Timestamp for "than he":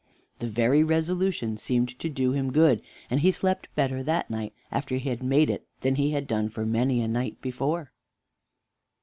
5.81-6.09